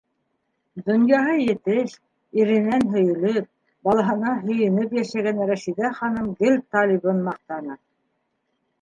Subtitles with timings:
[0.85, 1.93] Донъяһы етеш,
[2.43, 3.47] иренән һөйөлөп,
[3.91, 7.83] балаһына һөйөнөп йәшәгән Рәшиҙә ханым гел Талибын маҡтаны: